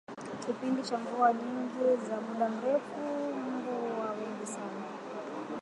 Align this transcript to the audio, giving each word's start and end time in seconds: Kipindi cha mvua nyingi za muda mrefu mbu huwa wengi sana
Kipindi 0.45 0.81
cha 0.83 0.97
mvua 0.97 1.33
nyingi 1.33 2.05
za 2.07 2.21
muda 2.21 2.49
mrefu 2.49 2.99
mbu 3.35 3.71
huwa 3.71 4.09
wengi 4.11 4.45
sana 4.45 4.85